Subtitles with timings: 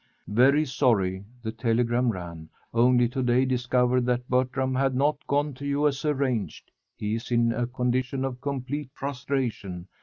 [0.27, 5.65] "Very sorry," the telegram ran, "only to day discovered that Bertram had not gone to
[5.67, 6.71] you as arranged.
[6.95, 9.87] He is in a condition of complete prostration.